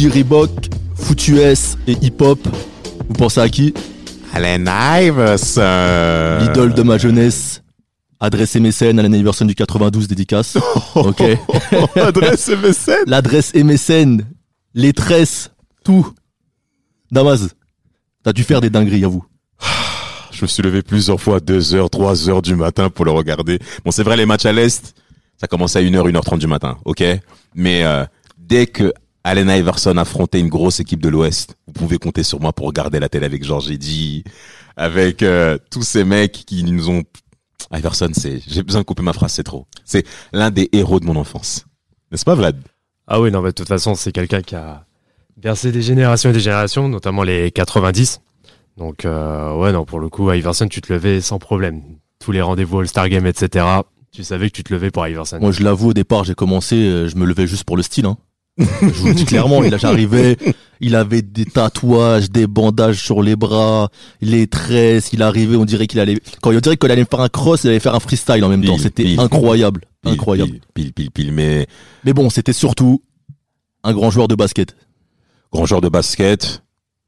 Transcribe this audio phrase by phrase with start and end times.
[0.00, 0.50] Dis Reebok,
[0.94, 2.38] Foot US et hip-hop,
[3.06, 3.74] vous pensez à qui?
[4.32, 6.38] Allen Iverson.
[6.40, 7.62] L'idole de ma jeunesse.
[8.18, 10.56] Adresse MSN à l'anniversaire du 92 dédicace.
[10.94, 11.22] ok.
[11.96, 13.04] Adresse MSN.
[13.08, 14.22] L'adresse MSN,
[14.72, 15.50] les tresses,
[15.84, 16.14] tout.
[17.12, 17.48] Damas,
[18.22, 19.26] t'as dû faire des dingueries à vous.
[20.32, 23.58] Je me suis levé plusieurs fois à 2h, 3h du matin pour le regarder.
[23.84, 24.94] Bon, c'est vrai, les matchs à l'Est,
[25.36, 27.04] ça commençait à 1h, 1h30 du matin, ok?
[27.54, 28.06] Mais euh,
[28.38, 32.52] dès que Allen Iverson affrontait une grosse équipe de l'Ouest, vous pouvez compter sur moi
[32.52, 34.24] pour regarder la télé avec Georges Eddy,
[34.76, 37.02] avec euh, tous ces mecs qui nous ont...
[37.72, 38.40] Iverson, c'est...
[38.46, 39.66] J'ai besoin de couper ma phrase, c'est trop.
[39.84, 41.66] C'est l'un des héros de mon enfance.
[42.10, 42.56] N'est-ce pas, Vlad?
[43.06, 44.86] Ah oui, non, mais de toute façon, c'est quelqu'un qui a
[45.36, 48.20] bercé des générations et des générations, notamment les 90.
[48.76, 51.82] Donc, euh, ouais, non, pour le coup, Iverson, tu te levais sans problème.
[52.18, 53.66] Tous les rendez-vous All-Star Game, etc.
[54.12, 55.38] Tu savais que tu te levais pour Iverson.
[55.40, 58.06] Moi, je l'avoue, au départ, j'ai commencé, euh, je me levais juste pour le style.
[58.06, 58.16] Hein.
[58.82, 60.36] je vous le dis clairement, il j'arrivais,
[60.80, 63.90] il avait des tatouages, des bandages sur les bras,
[64.20, 67.28] les tresses, il arrivait, on dirait qu'il allait, quand on dirait qu'il allait faire un
[67.28, 68.78] cross, il allait faire un freestyle en même temps.
[68.78, 70.52] C'était incroyable, Pile, incroyable.
[70.74, 71.66] Pile, pile, pile, pile, mais
[72.04, 73.02] Mais bon, c'était surtout
[73.82, 74.76] un grand joueur de basket.
[75.52, 76.62] grand joueur de basket,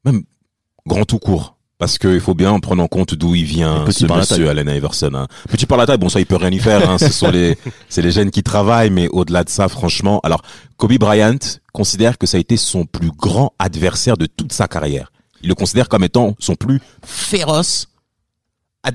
[0.05, 0.23] même
[0.85, 1.52] grand tout court.
[1.79, 4.49] Parce qu'il faut bien prendre en compte d'où il vient, ce monsieur.
[4.49, 5.11] Allen Iverson.
[5.15, 5.27] Hein.
[5.49, 6.89] Petit par la taille, bon ça il peut rien y faire.
[6.89, 6.97] Hein.
[6.97, 7.57] Ce sont les,
[7.89, 10.41] c'est les jeunes qui travaillent, mais au-delà de ça, franchement, alors
[10.77, 11.39] Kobe Bryant
[11.73, 15.11] considère que ça a été son plus grand adversaire de toute sa carrière.
[15.41, 17.87] Il le considère comme étant son plus féroce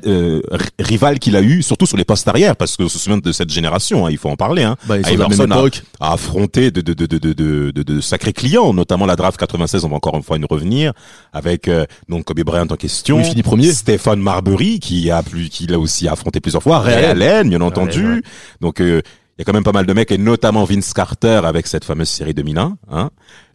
[0.07, 2.99] euh, ri- rival qu'il a eu, surtout sur les postes arrière, parce que on se
[2.99, 4.63] souvient de cette génération, hein, il faut en parler.
[4.63, 4.77] Hein.
[4.87, 5.55] Bah, Iverson a-
[6.01, 9.39] a affronté de, de, de, de, de, de, de- de sacrés clients, notamment la draft
[9.39, 10.93] 96, on va encore une fois y revenir,
[11.33, 13.17] avec euh, donc Kobe Bryant en question.
[13.17, 13.73] Oui, il finit premier.
[13.73, 16.81] Stéphane Marbury, qui a plus, qui l'a aussi affronté plusieurs fois.
[16.81, 18.17] Ray Ray Allen, bien entendu.
[18.17, 18.23] ouais.
[18.61, 19.01] Donc, euh,
[19.39, 21.85] il y a quand même pas mal de mecs, et notamment Vince Carter avec cette
[21.85, 22.77] fameuse série 2001.
[22.91, 23.11] Hein.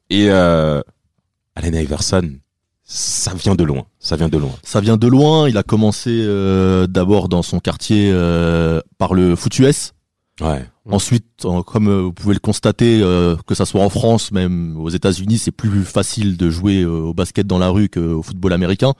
[0.09, 0.81] Et euh,
[1.55, 2.31] Allen Iverson,
[2.95, 3.85] ça vient de loin.
[3.99, 4.51] Ça vient de loin.
[4.63, 5.49] Ça vient de loin.
[5.49, 9.93] Il a commencé euh, d'abord dans son quartier euh, par le foot US.
[10.41, 10.65] Ouais.
[10.89, 14.77] Ensuite, en- comme euh, vous pouvez le constater, euh, que ça soit en France, même
[14.79, 18.53] aux États-Unis, c'est plus facile de jouer euh, au basket dans la rue qu'au football
[18.53, 18.93] américain.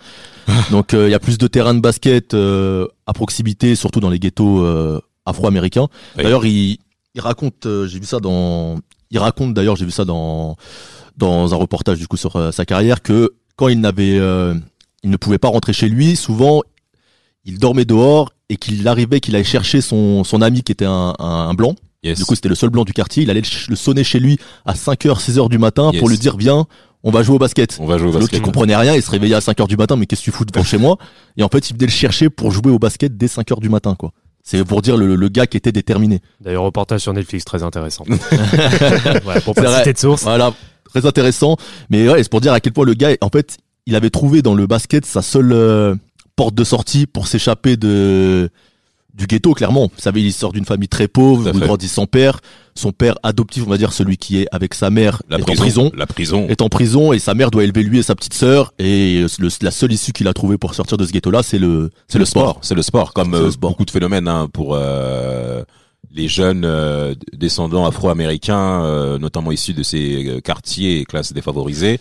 [0.72, 4.10] Donc, euh, il y a plus de terrains de basket euh, à proximité, surtout dans
[4.10, 5.88] les ghettos euh, afro-américains.
[6.18, 6.24] Oui.
[6.24, 6.78] D'ailleurs, il,
[7.16, 8.78] il raconte, euh, j'ai vu ça dans,
[9.12, 10.56] il raconte d'ailleurs, j'ai vu ça dans
[11.16, 14.54] dans un reportage du coup sur euh, sa carrière que quand il n'avait, euh,
[15.04, 16.62] il ne pouvait pas rentrer chez lui, souvent
[17.46, 21.14] il dormait dehors et qu'il arrivait qu'il allait chercher son son ami qui était un,
[21.20, 21.76] un, un blanc.
[22.04, 22.18] Yes.
[22.20, 23.24] Du coup, c'était le seul blanc du quartier.
[23.24, 26.00] Il allait le sonner chez lui à 5h, 6h du matin Yes.
[26.00, 26.66] pour lui dire, viens,
[27.04, 27.78] on va jouer au basket.
[27.80, 28.40] on va jouer au L'autre, basket.
[28.40, 30.44] il comprenait rien, il se réveillait à 5h du matin, mais qu'est-ce que tu fous
[30.46, 30.98] devant chez moi?
[31.38, 33.96] Et en fait, il venait le chercher pour jouer au basket dès 5h du matin,
[33.98, 34.12] quoi.
[34.46, 36.20] C'est pour dire le, le gars qui était déterminé.
[36.42, 38.04] D'ailleurs, reportage sur Netflix, très intéressant.
[38.10, 40.24] ouais, pour pas citer de source.
[40.24, 40.54] Voilà,
[40.94, 41.58] très intéressant.
[41.90, 44.42] Mais ouais, c'est pour dire à quel point le gars, en fait, il avait trouvé
[44.42, 45.96] dans le basket sa seule euh,
[46.36, 48.50] porte de sortie pour s'échapper de
[49.14, 49.84] du ghetto, clairement.
[49.96, 52.40] Vous savez, il sort d'une famille très pauvre, à il grandit sans père.
[52.74, 55.54] Son père adoptif, on va dire celui qui est avec sa mère, La est prison,
[55.54, 55.92] en prison.
[55.96, 56.48] La prison.
[56.50, 58.74] Est en prison et sa mère doit élever lui et sa petite sœur.
[58.80, 61.92] Et le- la seule issue qu'il a trouvée pour sortir de ce ghetto-là, c'est le,
[62.08, 62.58] c'est le sport.
[62.64, 63.70] C'est le sport, comme le euh, sport.
[63.72, 65.64] beaucoup de phénomènes hein, pour euh,
[66.14, 72.00] les jeunes euh, descendants afro-américains, euh, notamment issus de ces euh, quartiers et classes défavorisées.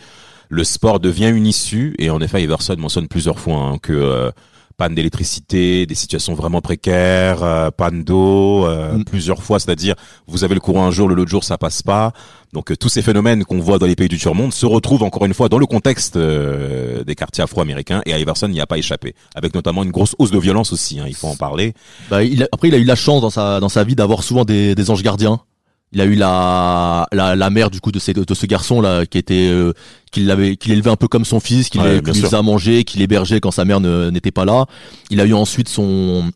[0.48, 4.30] Le sport devient une issue, et en effet, Iverson mentionne plusieurs fois hein, que euh,
[4.82, 9.04] panne d'électricité, des situations vraiment précaires, euh, panne d'eau, euh, Mm.
[9.04, 9.94] plusieurs fois, c'est-à-dire
[10.26, 12.12] vous avez le courant un jour, le l'autre jour ça passe pas.
[12.52, 15.24] Donc euh, tous ces phénomènes qu'on voit dans les pays du tiers-monde se retrouvent encore
[15.24, 19.14] une fois dans le contexte euh, des quartiers afro-américains, et Iverson n'y a pas échappé,
[19.36, 21.74] avec notamment une grosse hausse de violence aussi, hein, il faut en parler.
[22.10, 24.24] Bah, il a- après, il a eu la chance dans sa, dans sa vie d'avoir
[24.24, 25.38] souvent des, des anges gardiens.
[25.92, 29.04] Il a eu la, la, la mère du coup de, ces, de ce garçon là
[29.04, 29.72] qui était euh,
[30.10, 32.84] qu'il l'avait qu'il élevait un peu comme son fils, qu'il Ouais, lui faisait à manger,
[32.84, 34.64] qu'il hébergeait quand sa mère n'était pas là.
[35.10, 36.30] Il a eu ensuite son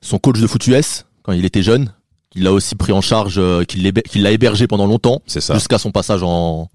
[0.00, 1.92] son coach de foot US quand il était jeune.
[2.34, 3.82] Il l'a aussi pris en charge, euh, qu'il
[4.22, 5.54] l'a hébergé pendant longtemps C'est ça.
[5.54, 6.70] jusqu'à son passage en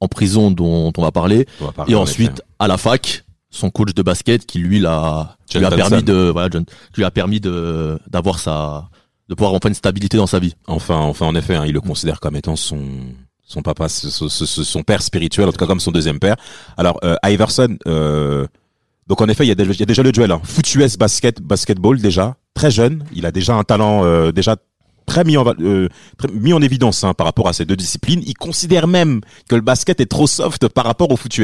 [0.00, 1.46] en prison dont on va parler.
[1.60, 2.42] On va parler, Et en ensuite effet.
[2.58, 6.28] à la fac son coach de basket qui lui l'a qui lui a permis de
[6.30, 8.90] voilà John, qui lui a permis de d'avoir sa
[9.28, 10.54] de pouvoir enfin une stabilité dans sa vie.
[10.66, 12.80] Enfin, enfin, en effet, hein, il le considère comme étant son
[13.44, 16.36] son papa, ce- son père spirituel, en tout cas comme son deuxième père.
[16.76, 18.46] Alors, euh, Iverson, euh,
[19.06, 20.30] donc en effet, il y a, déjà- il y a déjà le duel.
[20.32, 20.42] Hein.
[20.98, 23.04] Basket, basketball déjà, très jeune.
[23.14, 24.56] Il a déjà un talent euh, déjà
[25.06, 25.88] très mis en, euh,
[26.18, 28.20] très mis en évidence hein, par rapport à ces deux disciplines.
[28.26, 31.40] Il considère même que le basket est trop soft par rapport au foot.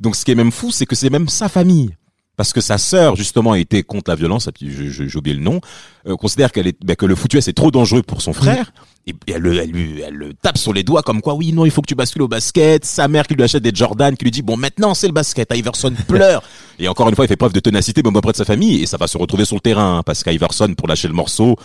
[0.00, 1.96] Donc, ce qui est même fou, c'est que c'est même sa famille.
[2.36, 5.60] Parce que sa sœur, justement, était contre la violence, j'ai oublié le nom,
[6.06, 8.72] euh, considère qu'elle est, ben, que le foot US est trop dangereux pour son frère.
[9.06, 11.52] Et, et elle, le- elle, lui, elle le tape sur les doigts comme quoi, oui,
[11.52, 12.84] non, il faut que tu bascules au basket.
[12.86, 15.52] Sa mère qui lui achète des Jordan, qui lui dit, bon, maintenant c'est le basket.
[15.54, 16.42] Iverson pleure.
[16.78, 18.82] et encore une fois, il fait preuve de ténacité, même auprès de sa famille.
[18.82, 19.98] Et ça va se retrouver sur le terrain.
[19.98, 21.56] hein, parce qu'Iverson, pour lâcher le morceau,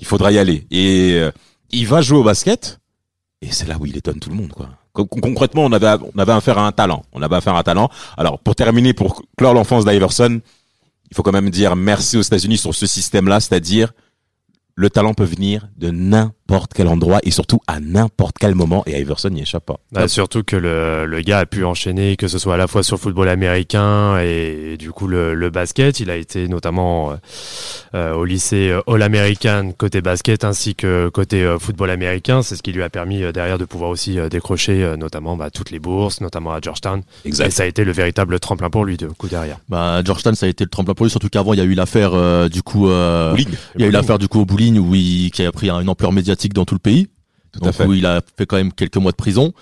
[0.00, 0.66] il faudra y aller.
[0.70, 1.30] Et euh,
[1.70, 2.80] il va jouer au basket.
[3.42, 4.70] Et c'est là où il étonne tout le monde, quoi.
[4.94, 7.02] Con- con- Concrètement, on avait, on affaire à un talent.
[7.12, 7.90] On avait affaire à un talent.
[8.16, 10.40] Alors, pour terminer, pour clore l'enfance d'Iverson,
[11.10, 13.92] il faut quand même dire merci aux États-Unis sur ce système-là, c'est-à-dire
[14.76, 16.34] le talent peut venir de n'importe
[16.74, 19.76] quel endroit et surtout à n'importe quel moment et Iverson n'y échappe pas.
[19.92, 22.82] Bah, surtout que le, le gars a pu enchaîner, que ce soit à la fois
[22.82, 26.00] sur le football américain et, et du coup le, le basket.
[26.00, 27.14] Il a été notamment euh,
[27.94, 32.42] euh, au lycée euh, All-American côté basket ainsi que côté euh, football américain.
[32.42, 35.36] C'est ce qui lui a permis euh, derrière de pouvoir aussi euh, décrocher euh, notamment
[35.36, 37.02] bah, toutes les bourses, notamment à Georgetown.
[37.24, 39.58] Et ça a été le véritable tremplin pour lui de coup derrière.
[39.68, 41.74] Bah Georgetown ça a été le tremplin pour lui surtout qu'avant il y a eu
[41.74, 43.34] l'affaire euh, du coup euh,
[43.76, 45.88] il y a eu l'affaire du coup au bowling où il qui a pris une
[45.88, 47.08] ampleur médiatique dans tout le pays.
[47.52, 47.86] Tout à Donc fait.
[47.86, 49.52] où il a fait quand même quelques mois de prison.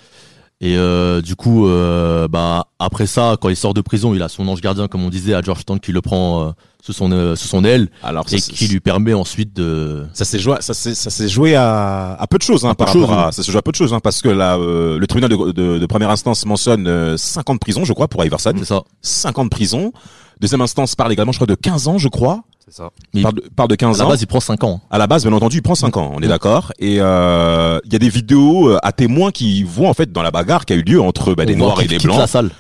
[0.65, 4.29] Et euh, du coup, euh, bah après ça, quand il sort de prison, il a
[4.29, 7.49] son ange gardien, comme on disait, à Georgetown, qui le prend euh, sous son sous
[7.49, 10.07] son aile Alors, ça, et qui lui permet ensuite de.
[10.13, 12.87] ça s'est joué, ça s'est, ça s'est joué à, à peu de choses, hein, par
[12.87, 15.31] rapport à, ça s'est joué à peu de choses, hein, parce que là, le tribunal
[15.37, 18.53] de, de, de première instance mentionne euh, 5 ans de prison, je crois, pour Iverson.
[18.57, 18.85] C'est ça.
[19.01, 19.93] 5 ans de prison.
[20.41, 22.45] Deuxième instance parle également, je crois, de 15 ans, je crois.
[22.73, 22.91] C'est ça.
[23.13, 24.09] Mais Parle de, parle de à 15 la ans.
[24.09, 24.81] base, il prend 5 ans.
[24.91, 26.73] À la base, bien entendu, il prend 5 ans, on est d'accord.
[26.79, 30.23] Et euh, il y a des vidéos euh, à témoins qui voient en fait dans
[30.23, 32.19] la bagarre qui a eu lieu entre bah, des noirs et des blancs.
[32.19, 32.51] la salle.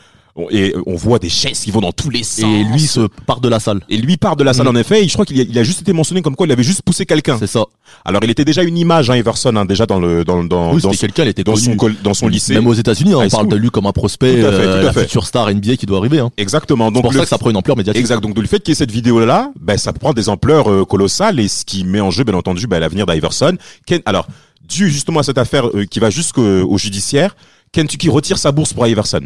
[0.51, 2.45] Et on voit des chaises qui vont dans tous les sens.
[2.45, 3.81] Et lui se part de la salle.
[3.89, 4.77] et lui part de la salle Mm.
[4.77, 5.05] en effet.
[5.05, 6.83] Et je crois qu'il a, il a juste été mentionné comme quoi il avait juste
[6.83, 7.37] poussé quelqu'un.
[7.39, 7.65] C'est ça.
[8.05, 10.81] Alors il était déjà une image, hein, Everson, hein, déjà dans le dans dans Oui,
[10.81, 12.55] dans, quelqu'un, il était dans son dans son lycée.
[12.55, 14.81] Même aux États-Unis, hein, on parle de lui comme un prospect, Tout à fait, euh,
[14.81, 16.21] tout à la future star NBA qui doit arriver.
[16.21, 16.31] Hein.
[16.37, 16.89] Exactement.
[16.89, 18.01] C'est Donc pour ça que ça prend une ampleur médiatique.
[18.01, 18.21] Exact.
[18.21, 21.41] Donc, le fait qu'il y ait cette vidéo-là, ben, ça prend des ampleurs euh, colossales
[21.41, 23.57] et ce qui met en jeu, bien entendu, ben, l'avenir d'Iverson.
[23.87, 24.27] Ken, alors,
[24.67, 27.37] dû justement à cette affaire euh, qui va jusqu'au au judiciaire,
[27.73, 29.23] Kentucky retire sa bourse pour Iverson.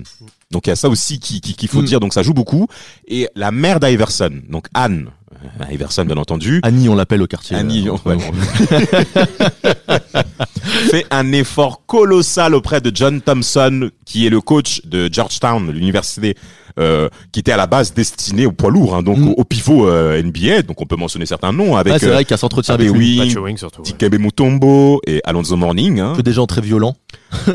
[0.50, 1.86] Donc, il y a ça aussi qui- qui- faut Mm.
[1.86, 2.00] dire.
[2.00, 2.68] Donc, ça joue beaucoup.
[3.08, 5.10] Et la mère d'Iverson, donc Anne,
[5.70, 7.56] Iverson, bien entendu, Annie, on l'appelle au quartier.
[7.56, 8.16] Annie, euh, on- ouais,
[10.90, 16.34] fait un effort colossal auprès de John Thompson, qui est le coach de Georgetown, l'université
[16.78, 19.28] euh, qui était à la base destinée au poids lourd, hein, donc Mm.
[19.28, 20.60] au, au pivot euh, NBA.
[20.62, 23.34] Donc on peut mentionner certains noms avec c'est euh, vrai qu'à s'entretient Abe avec lui.
[23.38, 23.54] Ouais.
[23.82, 26.00] Dikembe Mutombo et Alonso Morning.
[26.00, 26.12] Hein.
[26.16, 26.94] Que des gens très violents.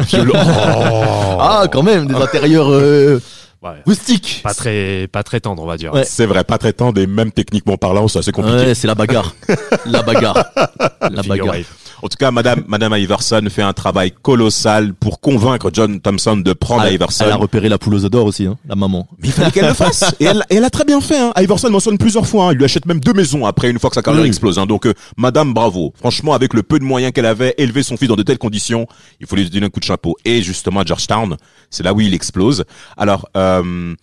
[0.08, 0.34] Violent.
[1.44, 3.20] Ah, quand même, des intérieurs euh,
[3.62, 3.84] Ouais.
[3.86, 4.42] rustiques.
[4.44, 5.94] Pas très, pas très tendre, on va dire.
[5.94, 6.04] Ouais.
[6.04, 8.58] C'est vrai, pas très tendre et même techniquement parlant, c'est assez compliqué.
[8.58, 9.36] Ouais, c'est la bagarre.
[9.86, 10.52] la bagarre.
[11.00, 11.56] la bagarre.
[12.02, 16.54] En tout cas, Madame, Madame Iverson fait un travail colossal pour convaincre John Thompson de
[16.54, 17.26] prendre Iverson.
[17.26, 19.08] elle a repéré la poule aux d'or aussi, hein, la maman.
[19.20, 20.04] Mais il fallait qu'elle le fasse.
[20.20, 21.20] Et elle, et elle a très bien fait.
[21.20, 21.32] Hein.
[21.38, 22.46] Iverson mentionne plusieurs fois.
[22.46, 22.52] Hein.
[22.54, 24.28] Il lui achète même deux maisons après, une fois que sa carrière Oui.
[24.28, 24.58] explose.
[24.58, 24.66] Hein.
[24.66, 25.94] Donc, euh, Madame, bravo.
[25.96, 28.88] Franchement, avec le peu de moyens qu'elle avait, élever son fils dans de telles conditions,
[29.20, 30.16] il faut lui donner un coup de chapeau.
[30.26, 31.38] Et justement, à Georgetown,
[31.70, 32.66] c'est là où il explose.
[32.98, 33.94] Alors, euh,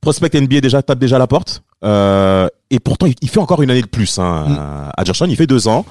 [0.00, 1.62] Prospect NBA déjà tape déjà à la porte.
[1.84, 4.18] Euh, et pourtant, il, fait encore une année de plus.
[4.18, 4.46] Hein.
[4.48, 4.90] Mm.
[4.96, 5.84] À Georgetown, il fait deux ans.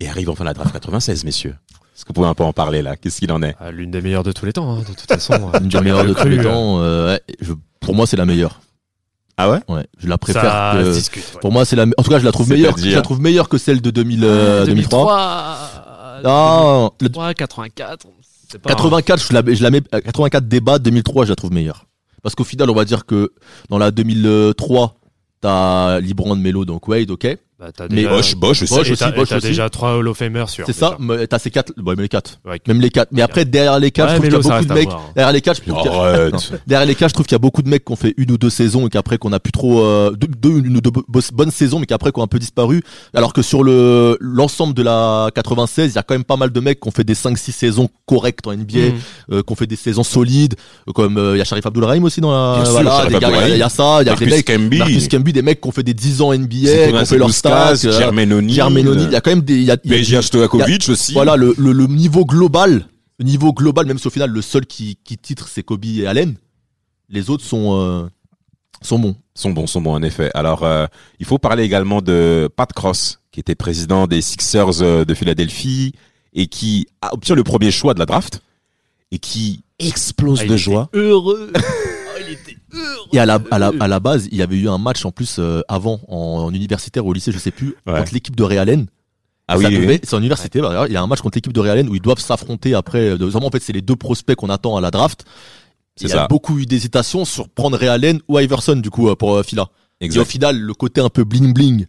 [0.00, 1.54] Et arrive enfin la draft 96, messieurs.
[1.94, 2.96] Est-ce que vous pouvez un peu en parler là?
[2.96, 3.54] Qu'est-ce qu'il en est?
[3.60, 5.34] Ah, L'une des meilleures de tous les temps, hein, de toute façon.
[5.60, 6.80] Une des meilleures de tous les temps.
[6.80, 8.60] euh, ouais, je- pour moi, c'est la meilleure.
[9.36, 9.58] Ah ouais?
[9.68, 10.42] Ouais, je la préfère.
[10.42, 11.22] Ça que- discute.
[11.34, 11.40] ouais.
[11.40, 11.86] Pour moi, c'est la.
[11.86, 12.76] me- En tout cas, je la trouve meilleure.
[12.78, 15.12] Je la trouve meilleure que celle de 2000, euh, 2003.
[15.14, 18.06] euh, Non, le 2003, 84.
[18.50, 19.82] c'est pas 84, je la, je la mets.
[19.94, 21.86] euh, 84 débat, 2003, je la trouve meilleure.
[22.22, 23.32] Parce qu'au final, on va dire que
[23.70, 24.96] dans la 2003,
[25.40, 27.36] t'as Libran de Melo, donc Wade, ok.
[27.60, 28.72] Bah, t'as Mais déjà- Bosch, Bosch aussi.
[28.74, 29.46] Bosch aussi, Bosch t'as aussi.
[29.48, 30.64] déjà trois Hall of Famers sur.
[30.64, 32.38] C'est ça, mais t'as ces quatre, ouais, mais les quatre.
[32.46, 32.58] Ouais.
[32.66, 33.10] Même les quatre.
[33.12, 34.88] Mais après, derrière les quatre, Ouais, je trouve qu'il y a beaucoup de mecs.
[34.88, 35.12] voir, hein.
[35.14, 36.32] Derrière les quatre, je trouve qu'il y a- Arrête.
[36.52, 36.58] Non.
[36.66, 38.30] Derrière les quatre, je trouve qu'il y a beaucoup de mecs qui ont fait une
[38.30, 40.90] ou deux saisons et qu'après qu'on a plus trop euh, deux, deux- une ou deux
[40.90, 42.82] bo- bonnes saisons mais qu'après qu'on a un peu disparu.
[43.12, 46.50] Alors que sur le l'ensemble de la 96, il y a quand même pas mal
[46.50, 48.92] de mecs qui ont fait des 5 6 saisons correctes en NBA, Mhm.
[49.32, 50.54] euh, qui ont fait des saisons solides
[50.88, 53.48] euh, comme euh, il y a Sharif Abdulrahim aussi dans la voilà, il y a-
[53.50, 54.78] il y, a ça, il y a des mecs Camby.
[54.78, 57.30] Marcus Camby, des mecs qui ont fait des 10 ans NBA, qui ont fait leur
[57.74, 60.22] Germenoni, Germenoni, il y a quand même des il y a, il y a- Peja
[60.22, 61.12] Stojakovic aussi.
[61.12, 62.86] voilà le, le, le niveau global
[63.18, 66.06] le niveau global même si au final le seul qui, qui titre c'est Kobe et
[66.06, 66.36] Allen
[67.08, 68.06] les autres sont euh,
[68.82, 69.14] sont bons.
[69.34, 70.30] sont bons, sont bons en effet.
[70.32, 70.86] Alors, euh,
[71.18, 75.92] il faut parler également de Pat Cross, qui était président des Sixers euh, de Philadelphie
[76.32, 78.40] et qui a obtenu le premier choix de la draft
[79.12, 80.88] et qui explose Ah, il de était joie.
[80.94, 81.52] Heureux.
[83.12, 85.10] Et à la, à la, à la base, il y avait eu un match en
[85.10, 87.98] plus euh, avant en, en universitaire ou au lycée, je sais plus, Ouais.
[87.98, 88.86] contre l'équipe de Réalen.
[89.48, 89.64] Ah oui,
[90.04, 90.60] c'est en université.
[90.60, 93.18] bah, Il y a un match contre l'équipe de Real où ils doivent s'affronter après.
[93.18, 95.24] De, vraiment, en fait, c'est les deux prospects qu'on attend à la draft.
[95.96, 96.26] C'est Il y a ça.
[96.28, 99.66] beaucoup eu d'hésitation sur prendre Realen ou Iverson du coup euh, pour euh, Fila.
[100.00, 100.24] Et au Exact.
[100.26, 101.86] final, le côté un peu bling bling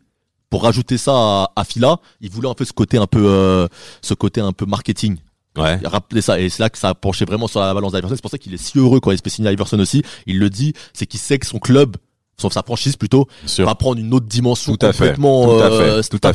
[0.50, 3.68] pour rajouter ça à, à Fila, ils voulaient un peu ce côté un peu, euh,
[4.02, 5.18] ce côté un peu marketing.
[5.58, 5.80] Ouais.
[5.84, 8.16] Rappeler ça et c'est là que ça a penché vraiment sur la balance d'Iverson.
[8.16, 10.02] C'est pour ça qu'il est si heureux quand il se fait signer Iverson aussi.
[10.26, 11.98] Il le dit, c'est qu'il sait que son club,
[12.38, 13.28] son sa franchise plutôt,
[13.66, 15.00] va prendre une autre dimension Tout à fait.
[15.00, 16.26] complètement Tout à euh, fait.
[16.26, 16.32] À.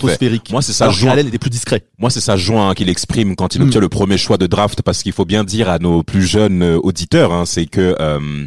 [0.53, 1.85] Moi, c'est ça, joins- Realen était plus discret.
[1.99, 3.65] Moi, c'est sa joie hein, qu'il exprime quand il Mm.
[3.65, 6.63] obtient le premier choix de draft, parce qu'il faut bien dire à nos plus jeunes
[6.63, 8.47] euh, auditeurs, hein, c'est que euh,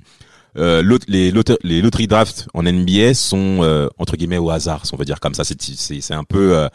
[0.57, 1.31] euh, les,
[1.63, 5.19] les loteries draft en NBA sont euh, entre guillemets au hasard, si on va dire
[5.19, 5.43] comme ça.
[5.43, 6.67] C'est c'est c'est un peu, euh,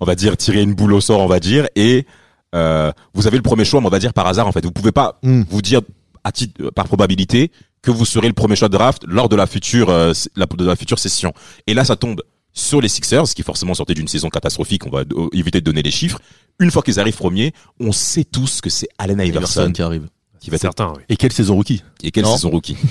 [0.00, 2.06] on va dire tirer une boule au sort, on va dire, et
[2.54, 4.64] euh, vous avez le premier choix, mais on va dire par hasard en fait.
[4.64, 5.42] Vous pouvez pas Mm.
[5.50, 5.80] vous dire
[6.24, 7.50] à titre, par probabilité
[7.82, 10.64] que vous serez le premier choix de draft lors de la future euh, la, de
[10.64, 11.32] la future session.
[11.66, 14.86] Et là, ça tombe sur les Sixers, qui forcément sortaient d'une saison catastrophique.
[14.86, 16.18] On va euh, éviter de donner les chiffres.
[16.60, 20.08] Une fois qu'ils arrivent premiers, on sait tous que c'est Allen Iverson Iverson qui arrive.
[20.38, 21.02] qui va être Certain, oui.
[21.08, 22.32] Et quelle saison rookie et quelle Non.
[22.36, 22.76] saison rookie.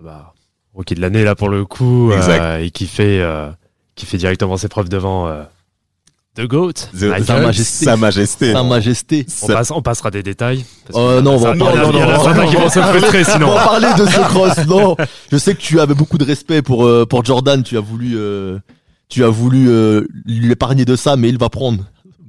[0.00, 0.34] Ah Bah,
[0.74, 2.12] rookie de l'année là pour le coup.
[2.12, 2.40] Exact.
[2.40, 3.50] euh, et qui fait, euh,
[3.94, 5.42] qui fait directement ses preuves devant euh,
[6.38, 6.72] The Goat.
[6.94, 7.84] Sa Majesté.
[7.84, 8.52] Sa Majesté.
[8.52, 9.26] Sa Majesté.
[9.42, 10.64] On, Sa- passe- on passera des détails.
[10.94, 11.78] Euh, non, on va en parler.
[11.80, 12.34] Non, non, non, On va
[13.96, 14.56] de ce cross.
[14.68, 14.96] Non,
[15.32, 17.62] je sais que tu avais beaucoup de respect pour euh, pour Jordan.
[17.64, 18.58] Tu as voulu euh,
[19.08, 21.84] tu as voulu euh, lui épargner de ça, mais il va prendre.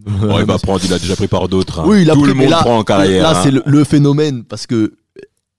[0.06, 1.82] Bon, il va prendre, il a déjà pris par d'autres.
[1.82, 1.84] hein.
[1.86, 3.22] Oui, il a Tout pris, le monde là, prend en carrière.
[3.22, 3.42] Là, hein.
[3.44, 4.94] c'est le, le phénomène parce que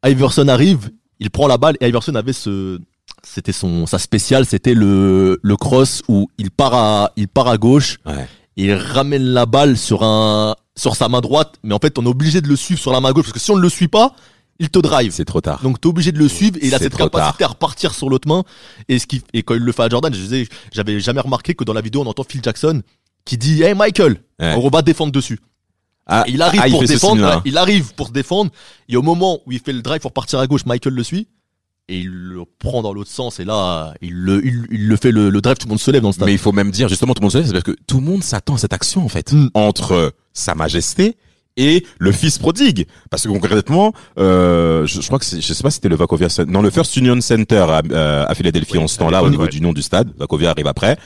[0.04, 0.90] Iverson arrive,
[1.20, 2.80] il prend la balle et Iverson avait ce
[3.22, 7.58] c'était son sa spéciale, c'était le le cross où il part à il part à
[7.58, 8.26] gauche Ouais.
[8.60, 12.08] Il ramène la balle sur un sur sa main droite, mais en fait, on est
[12.08, 13.88] obligé de le suivre sur la main gauche parce que si on ne le suit
[13.88, 14.14] pas,
[14.58, 15.12] il te drive.
[15.12, 15.60] C'est trop tard.
[15.62, 18.28] Donc t'es obligé de le suivre et il a cette capacité à repartir sur l'autre
[18.28, 18.44] main
[18.88, 21.54] et ce qui et quand il le fait à Jordan, je disais j'avais jamais remarqué
[21.54, 22.82] que dans la vidéo on entend Phil Jackson
[23.24, 24.54] qui dit "Hey Michael, Ouais.
[24.56, 25.40] on va défendre dessus."
[26.06, 28.50] Ah, il arrive ah, pour ce défendre, ouais, il arrive pour se défendre
[28.88, 31.28] et au moment où il fait le drive pour partir à gauche, Michael le suit
[31.90, 35.10] et il le prend dans l'autre sens et là il le il, il le fait
[35.10, 36.26] le, le drive tout le monde se lève dans le stade.
[36.26, 37.98] Mais il faut même dire, justement, tout le monde se lève, c'est parce que tout
[37.98, 39.32] le monde s'attend à cette action, en fait.
[39.32, 39.50] Mm.
[39.54, 41.16] Entre euh, Sa Majesté
[41.56, 42.86] et le fils prodigue.
[43.10, 45.96] Parce que concrètement, euh, je, je crois que c'est, je sais pas si c'était le
[45.96, 49.30] Vacovia Center, non, le First Union Center à, euh, à Philadelphie en ce temps-là, au
[49.30, 49.48] niveau ouais.
[49.48, 50.10] du nom du stade.
[50.16, 50.96] Vacovia arrive après.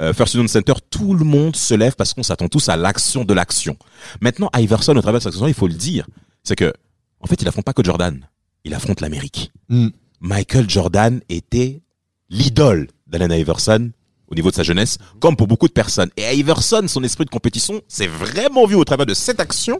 [0.00, 3.24] Euh, First Union Center, tout le monde se lève parce qu'on s'attend tous à l'action
[3.24, 3.76] de l'action.
[4.20, 6.06] Maintenant, Iverson, au travers de cette action, il faut le dire,
[6.42, 6.72] c'est que,
[7.20, 8.26] en fait, il affronte pas que Jordan.
[8.64, 9.52] Il affronte l'Amérique.
[9.68, 9.88] Mm.
[10.22, 11.82] Michael Jordan était
[12.30, 13.90] l'idole d'Allen Iverson
[14.28, 16.08] au niveau de sa jeunesse, comme pour beaucoup de personnes.
[16.16, 19.78] Et Iverson, son esprit de compétition, s'est vraiment vu au travers de cette action,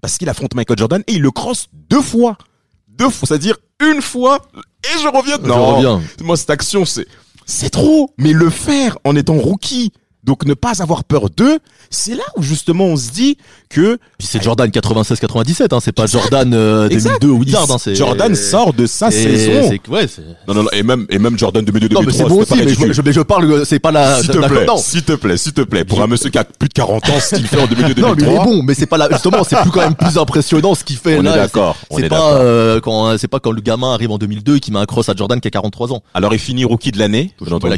[0.00, 2.38] parce qu'il affronte Michael Jordan et il le crosse deux fois.
[2.86, 4.46] Deux fois, c'est-à-dire une fois,
[4.84, 5.38] et je reviens.
[5.42, 6.02] Je Non, reviens.
[6.22, 7.06] moi, cette action, c'est,
[7.46, 8.14] c'est trop.
[8.18, 9.92] Mais le faire en étant rookie,
[10.24, 11.58] donc ne pas avoir peur d'eux,
[11.88, 13.36] c'est là où justement on se dit
[13.68, 17.20] que Puis c'est Jordan 96-97, hein, c'est pas Jordan euh, Exact.
[17.22, 17.70] 2002 ou Wizard.
[17.70, 19.68] Hein, c'est Jordan sort de sa et saison.
[19.70, 22.18] c'est- Ouais, c'est- Non, non, non, et même, et même Jordan 2002 non mais c'est
[22.18, 24.18] 2003, bon c'était aussi, pas mais je, je, mais je parle, euh, c'est pas la.
[24.20, 24.76] S'il te d'accord, plaît, non.
[24.76, 27.12] s'il te plaît, s'il te plaît, pour un monsieur qui a plus de 40 ans,
[27.20, 29.08] ce qu'il fait en 2002 Non, mais il est 2003, bon, mais c'est pas la,
[29.10, 31.34] justement, c'est plus quand même plus impressionnant ce qu'il fait on là.
[31.34, 34.58] est d'accord, C'est est pas euh, quand c'est pas quand le gamin arrive en 2002
[34.58, 36.02] qui met un cross à Jordan qui a 43 ans.
[36.14, 37.32] Alors, il finit rookie de l'année.
[37.40, 37.76] A entendu,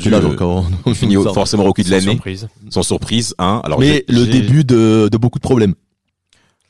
[1.35, 2.49] forcément rookie de l'année, surprise.
[2.71, 3.61] sans surprise, hein.
[3.65, 5.75] Alors, Mais le début de, de beaucoup de problèmes.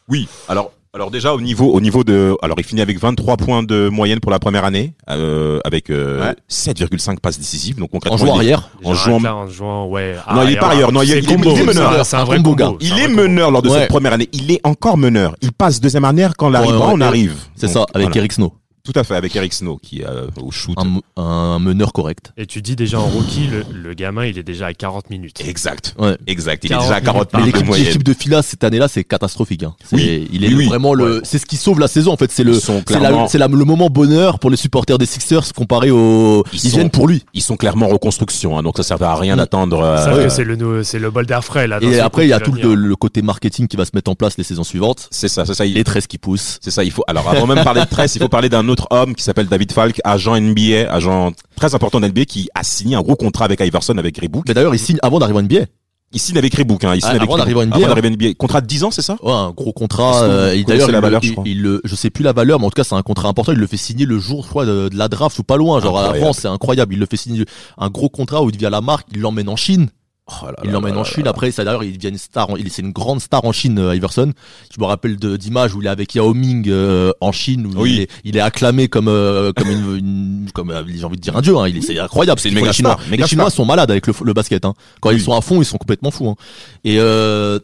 [0.09, 0.28] Oui.
[0.49, 3.88] Alors, alors déjà au niveau, au niveau de, alors il finit avec 23 points de
[3.88, 6.35] moyenne pour la première année, euh, avec euh, Ouais.
[6.50, 7.76] 7,5 passes décisives.
[7.76, 8.71] Donc En concrètement, jouant il est- arrière.
[8.85, 10.16] En jouant- là, en jouant, ouais.
[10.35, 10.92] Non, il est par ailleurs.
[10.92, 12.04] Non, il est- c'est il est- combo, il est meneur.
[12.04, 12.73] c'est un- vrai Combo, gars.
[12.81, 13.78] Il est meneur lors de Ouais.
[13.81, 14.28] cette première année.
[14.33, 15.35] Il est encore meneur.
[15.40, 17.37] Il passe deuxième année quand Larry Ouais, ouais, arrive.
[17.57, 18.19] C'est ça, avec voilà.
[18.19, 18.52] Eric Snow.
[18.85, 20.77] Tout à fait, avec Eric Snow qui est euh, au shoot.
[20.77, 22.33] Un, un meneur correct.
[22.37, 25.41] Et tu dis déjà en rookie, le, le gamin, il est déjà à 40 minutes.
[25.47, 25.95] Exact.
[26.01, 26.17] Ouais.
[26.27, 26.65] Exact.
[26.65, 29.05] Il est 40 déjà à 40 Mais minutes de l'équipe, de Fila cette année-là, c'est
[29.05, 29.62] catastrophique.
[29.62, 29.75] Hein.
[29.85, 30.29] C'est- Oui.
[30.33, 30.67] il est Oui, oui.
[30.67, 31.21] vraiment le, Ouais.
[31.23, 32.33] c'est ce qui sauve la saison en fait.
[32.33, 35.53] C'est le, c'est la- clairement- c'est la- le moment bonheur pour les supporters des Sixers
[35.55, 37.23] comparé aux, Ils ils, sont- viennent pour lui.
[37.35, 39.81] Ils sont clairement en reconstruction, hein, donc ça servait à rien d'attendre.
[39.81, 40.25] euh, Sauf ouais.
[40.25, 41.79] que c'est le, c'est le bol d'air frais, là.
[41.83, 44.17] Et après, il y a tout le, le côté marketing qui va se mettre en
[44.17, 45.07] place les saisons suivantes.
[45.12, 45.65] C'est ça, c'est ça.
[45.67, 46.59] Il, Les 13 qui poussent.
[46.61, 47.05] C'est ça, il faut.
[47.07, 49.71] Alors, avant même parler de Tress, il faut parler d'un autre homme qui s'appelle David
[49.73, 53.61] Falk, agent NBA, agent très important de NBA, qui a signé un gros contrat avec
[53.61, 54.45] Iverson, avec Reebok.
[54.49, 55.67] Mais d'ailleurs, il signe avant d'arriver en NBA.
[56.14, 56.95] Il signe avec Reebok, hein.
[56.95, 57.67] Il signe Ah, avec avant d'arriver en.
[57.67, 57.76] NBA.
[57.76, 58.35] Avant d'arriver en NBA.
[58.35, 59.17] Contrat de 10 ans, c'est ça?
[59.23, 60.25] Ouais, un gros contrat.
[60.25, 62.67] euh, et d'ailleurs, la valeur, il- je crois il je sais plus la valeur, mais
[62.67, 63.52] en tout cas, c'est un contrat important.
[63.52, 65.81] Il le fait signer le jour, je crois, de, de la draft ou pas loin.
[65.81, 66.19] Genre Incroyable.
[66.25, 66.93] avant, c'est incroyable.
[66.95, 67.45] Il le fait signer
[67.79, 69.07] un gros contrat où il devient la marque.
[69.14, 69.88] Il l'emmène en Chine.
[70.29, 71.25] Oh là Il l'emmène en Chine.
[71.25, 71.31] là.
[71.31, 72.49] Après, ça d'ailleurs, il devient une star.
[72.50, 74.33] en- Il c'est une grande star en Chine, euh, Iverson.
[74.75, 77.81] Je me rappelle de d'images où il est avec Yao Ming euh, en Chine, où
[77.83, 77.93] Oui.
[77.95, 81.23] il, est, il est acclamé comme euh, comme une, une- comme euh, j'ai envie de
[81.23, 81.57] dire un dieu.
[81.57, 81.69] Hein.
[81.69, 82.38] Il est, c'est incroyable.
[82.41, 83.57] C'est une Les Chinois, les Chinois star.
[83.57, 84.64] sont malades avec le, le basket.
[84.64, 84.75] Hein.
[85.00, 85.17] Quand Oui.
[85.17, 86.29] ils sont à fond, ils sont complètement fous.
[86.29, 86.37] Hein.
[86.85, 87.59] Et euh,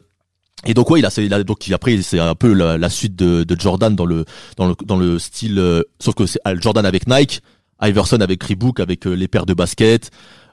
[0.67, 3.15] et donc ouais, il a, il a donc après c'est un peu la, la suite
[3.15, 4.25] de, de Jordan dans le
[4.57, 7.41] dans le dans le style, euh, sauf que c'est euh, Jordan avec Nike,
[7.81, 10.11] Iverson avec Reebok avec les paires de basket,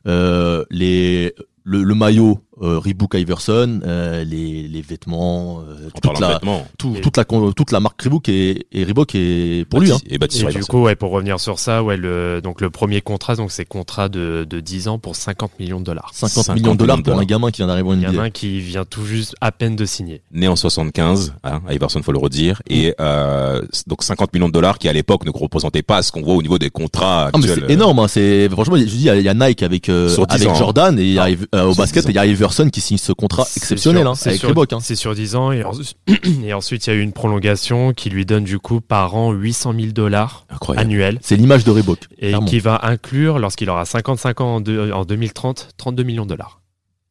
[0.07, 1.33] euh, les
[1.65, 6.65] le, maillot euh, Reebok Iverson, euh, les les vêtements, euh, toute la vêtements.
[6.77, 9.91] tout, toute la toute la marque Reebok et, et Reebok est pour lui.
[9.91, 9.97] Hein.
[10.09, 10.17] Et Et
[10.53, 13.65] du coup, ouais, pour revenir sur ça, ouais, le, donc le premier contrat, donc c'est
[13.65, 16.11] contrat de, de 10 ans pour 50 millions de dollars.
[16.13, 18.21] 50, 50 millions de dollars pour un gamin qui vient d'arriver en NBA.
[18.21, 20.21] un qui vient tout juste à peine de signer.
[20.31, 24.77] né en 75, hein, Iverson faut le redire, et euh, donc 50 millions de dollars
[24.79, 27.47] qui à l'époque ne représentaient pas ce qu'on voit au niveau des contrats Ah mais
[27.47, 29.89] c'est énorme, hein, c'est franchement je dis il y a- il y a Nike avec
[29.89, 30.55] euh, Sur 10 avec ans, hein.
[30.57, 32.69] Jordan et il y a Iv- euh, au basket 10 et il y a Iverson
[32.69, 34.73] qui signe ce contrat exceptionnel hein, c'est avec Reebok.
[34.73, 34.79] Hein.
[34.81, 35.71] C'est sur 10 ans et, en-
[36.43, 39.31] et ensuite il y a eu une prolongation qui lui donne du coup par an
[39.31, 40.45] 800 000 dollars
[40.77, 41.99] annuels C'est l'image de Reebok.
[42.17, 42.47] et clairement.
[42.47, 46.61] qui va inclure lorsqu'il aura 55 ans en, deux- en 2030 32 millions de dollars.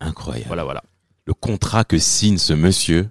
[0.01, 0.47] Incroyable.
[0.49, 0.83] Voilà voilà.
[1.27, 3.09] Le contrat que signe ce monsieur.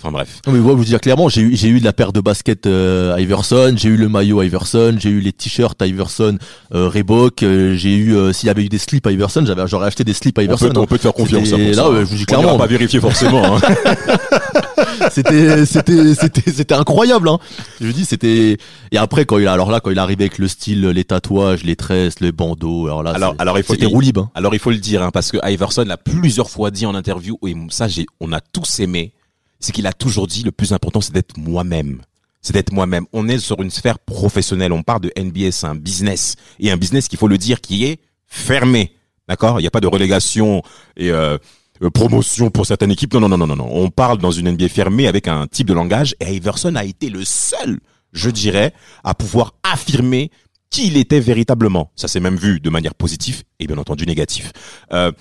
[0.00, 0.40] Enfin bref.
[0.46, 2.66] Non mais ouais, vous dire clairement, j'ai eu j'ai eu de la paire de baskets
[2.66, 6.38] euh, Iverson, j'ai eu le maillot Iverson, j'ai eu les t-shirts Iverson
[6.74, 9.88] euh, Reebok, euh, j'ai eu euh, s'il y avait eu des slips Iverson, j'avais j'aurais
[9.88, 10.70] acheté des slips On Iverson.
[10.70, 11.44] peut, on peut te faire confiance.
[11.48, 12.00] C'était- hein, là, ça, ouais, hein.
[12.00, 12.48] je vous dis On clairement.
[12.50, 13.56] ira pas vérifier forcément.
[13.56, 13.60] hein.
[13.66, 14.16] hein.
[15.10, 17.38] C'était c'était c'était c'était incroyable hein.
[17.80, 18.56] Je dis c'était
[18.92, 21.04] et après quand il a alors là quand il est arrivé avec le style, les
[21.04, 24.18] tatouages, les tresses, les bandeaux, alors là alors, alors il faut c'était roulib.
[24.18, 24.30] Hein.
[24.34, 27.38] Alors il faut le dire, hein, parce que Iverson l'a plusieurs fois dit en interview,
[27.46, 29.12] et ça j'ai, on a tous aimé,
[29.60, 32.02] c'est qu'il a toujours dit le plus important c'est d'être moi-même.
[32.40, 33.06] C'est d'être moi-même.
[33.12, 34.72] On est sur une sphère professionnelle.
[34.72, 36.36] On parle de NBA, c'est un business.
[36.60, 38.94] Et un business qu'il faut le dire qui est fermé.
[39.28, 39.58] D'accord?
[39.58, 40.62] Il n'y a pas de relégation
[40.96, 41.36] et euh,
[41.82, 43.14] euh, promotion pour certaines équipes.
[43.14, 43.68] Non, non, non, non, non.
[43.70, 46.14] On parle dans une NBA fermée avec un type de langage.
[46.20, 47.80] Et Iverson a été le seul,
[48.12, 48.72] je dirais,
[49.04, 50.30] à pouvoir affirmer
[50.70, 51.90] qui il était véritablement.
[51.96, 54.52] Ça s'est même vu de manière positive et bien entendu négative.
[54.92, 55.12] Euh,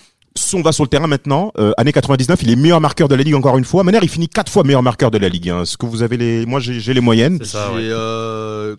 [0.54, 3.24] on va sur le terrain maintenant, euh, année 99, il est meilleur marqueur de la
[3.24, 3.84] ligue encore une fois.
[3.84, 5.50] Maintenant, il finit quatre fois meilleur marqueur de la ligue.
[5.50, 5.64] hein.
[5.64, 7.44] Est-ce que vous avez les, moi j'ai j'ai les moyennes.
[7.44, 7.82] Ça ouais.
[7.84, 8.76] Euh,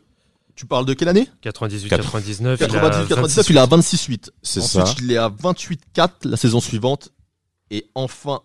[0.57, 1.29] tu parles de quelle année?
[1.43, 4.31] 98 Quatre- 99 98 il a 99, il est à 26-8.
[4.43, 4.95] C'est Ensuite, ça.
[5.01, 7.11] il est à 28-4 la saison suivante
[7.71, 8.41] et enfin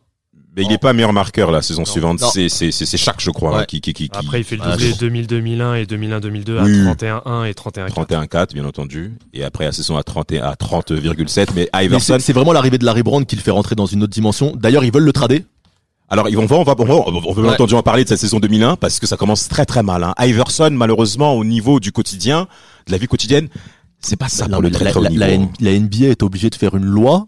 [0.56, 1.86] Mais il est pas meilleur marqueur la saison Non.
[1.86, 2.20] suivante.
[2.32, 3.66] C'est c'est c'est c'est chaque je crois hein, Ouais.
[3.66, 6.88] qui qui qui, qui Après, il fait le doublé je- 2000-2001 et 2001-2002 Oui.
[6.88, 7.89] à 31-1 et 31-4.
[7.89, 12.13] 31-4 bien entendu et après la saison à 30 et- à 30,7 mais mais Iverson
[12.20, 14.54] c'est c'est vraiment l'arrivée de Larry Brown qui le fait rentrer dans une autre dimension.
[14.56, 15.46] D'ailleurs, ils veulent le trader.
[16.10, 17.50] Alors, ils vont, on va, on va, on va bien Ouais.
[17.56, 20.04] entendu en parler de cette saison 2001 parce que ça commence très très mal.
[20.04, 20.13] Hein.
[20.20, 22.48] Iverson, malheureusement, au niveau du quotidien,
[22.86, 23.48] de la vie quotidienne,
[24.00, 25.22] c'est pas ça Non, pour le très la, très haut la- niveau.
[25.22, 27.28] la N- la NBA est obligée de faire une loi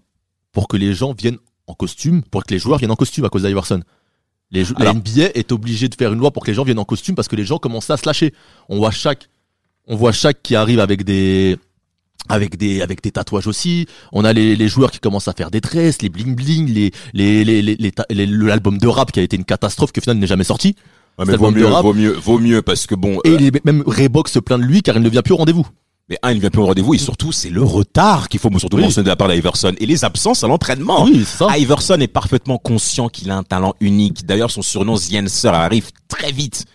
[0.52, 3.30] pour que les gens viennent en costume, pour que les joueurs viennent en costume à
[3.30, 3.82] cause d'Iverson.
[4.52, 6.86] Les, la NBA est obligée de faire une loi pour que les gens viennent en
[6.86, 8.34] costume parce que les gens commencent à se lâcher.
[8.70, 9.28] On voit chaque,
[9.88, 11.58] on voit chaque qui arrive avec des,
[12.30, 13.88] avec des, avec des tatouages aussi.
[14.12, 16.92] On a les, les joueurs qui commencent à faire des tresses, les bling bling, les,
[17.14, 20.44] les, les, les, l'album de rap qui a été une catastrophe que finalement n'est jamais
[20.44, 20.76] sorti.
[21.18, 24.28] Ouais, mais vaut mieux, vaut mieux, vaut mieux parce que bon, Et euh, même Reebok
[24.28, 25.66] se plaint de lui car il ne vient plus au rendez-vous.
[26.10, 28.50] Mais un, il ne vient plus au rendez-vous et surtout, c'est le retard qu'il faut
[28.60, 28.84] surtout Oui.
[28.84, 31.06] mentionner de la part d'Iverson et les absences à l'entraînement.
[31.06, 31.26] Oui.
[31.58, 34.26] Iverson est parfaitement conscient qu'il a un talent unique.
[34.26, 36.66] D'ailleurs, son surnom Zienser arrive très vite.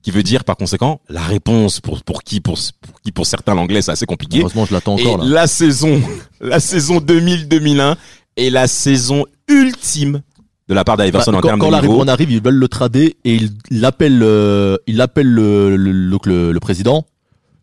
[0.00, 3.54] Qui veut dire, par conséquent, la réponse pour, pour qui, pour, pour qui, pour certains,
[3.56, 4.40] l'anglais, c'est assez compliqué.
[4.40, 5.24] Heureusement, je l'attends encore là.
[5.24, 6.00] la saison,
[6.40, 7.96] la saison 2000-2001
[8.36, 10.22] est la saison ultime
[10.68, 11.94] de la part d'Iverson Bah, en quand, termes quand de niveau.
[11.96, 15.90] Brown arrive, ils veulent le trader et il, il appelle, euh, il appelle le, le,
[15.92, 17.04] le, le- le président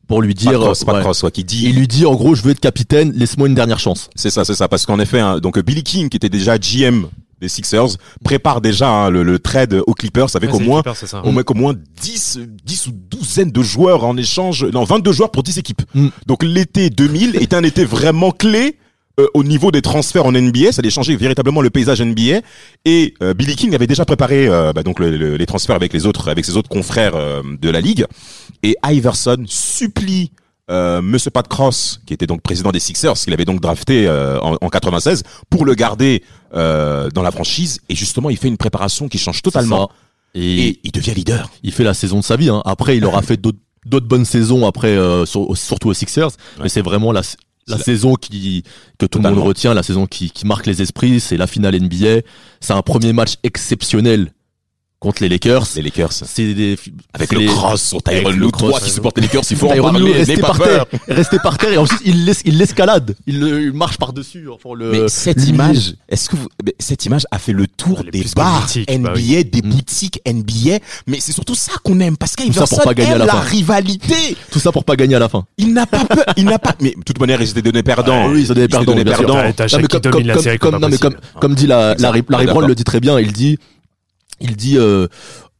[0.07, 1.03] pour lui dire, cross, pas de ouais.
[1.03, 3.55] cross, ouais, qui dit, il lui dit en gros, je veux être capitaine, laisse-moi une
[3.55, 4.09] dernière chance.
[4.15, 7.07] c'est ça, c'est ça, parce qu'en effet, hein, donc Billy King, qui était déjà GM
[7.41, 11.25] des Sixers, prépare déjà hein, le, le trade aux Clippers avec Ouais, au moins, Clippers,
[11.25, 15.31] au moins, au moins 10, 10 ou douzaine de joueurs en échange, non, 22 joueurs
[15.31, 15.81] pour 10 équipes.
[15.93, 16.07] Mm.
[16.27, 18.77] Donc l'été 2000 est un été vraiment clé
[19.19, 22.41] euh, au niveau des transferts en NBA, ça allait changer véritablement le paysage NBA.
[22.85, 25.93] Et euh, Billy King avait déjà préparé euh, bah, donc le- le- les transferts avec
[25.93, 28.05] les autres, avec ses autres confrères euh, de la ligue.
[28.63, 30.31] Et Iverson supplie
[30.71, 34.39] euh, Monsieur Pat Cross, qui était donc président des Sixers, qu'il avait donc drafté euh,
[34.41, 36.23] en, en 96, pour le garder
[36.55, 37.81] euh, dans la franchise.
[37.89, 39.89] Et justement, il fait une préparation qui change totalement.
[40.33, 41.49] Et, Et il devient leader.
[41.63, 42.49] il fait la saison de sa vie.
[42.49, 42.61] Hein.
[42.65, 46.31] Après, il aura fait d'autres d'autres bonnes saisons après, euh, sur- surtout aux Sixers.
[46.59, 47.21] Mais c'est vraiment la,
[47.67, 48.63] la saison qui
[48.99, 51.79] que tout le monde retient, la saison qui, qui marque les esprits, c'est la finale
[51.79, 52.21] NBA.
[52.59, 54.31] C'est un premier match exceptionnel
[55.05, 55.65] contre les Lakers.
[55.75, 56.11] Les Lakers.
[56.11, 56.77] C'est des
[57.13, 58.91] Avec le les- cross sur Tyron cross, toi qui ouais.
[58.91, 60.87] supportes les Lakers, il faut en Tyronn Lue parler, pas par peur.
[60.89, 64.13] terre, resté par terre et ensuite il laisse, il l'escalade, il, le- il marche par
[64.13, 64.47] dessus.
[64.49, 68.01] Enfin, le, Mais cette image, est-ce que vous, mais cette image a fait le tour
[68.03, 69.45] Elle des bars NBA, bah oui.
[69.45, 69.69] des Mm.
[69.69, 73.13] boutiques NBA, mais c'est surtout ça qu'on aime parce ça pour qu'Iverson pas gagner à
[73.13, 73.39] aime la la fin.
[73.41, 74.37] rivalité.
[74.51, 75.45] tout ça pour pas gagner à la fin.
[75.57, 78.23] Il n'a pas peur, il n'a pas, mais de toute manière, ils étaient donnés perdants.
[78.25, 79.35] Ah oui, ils ont des Ils étaient perdants, donnés perdants.
[80.79, 82.61] Non, mais comme, comme, la dit la, d'accord.
[82.67, 83.57] le dit très bien, il dit,
[84.41, 85.07] il dit, euh,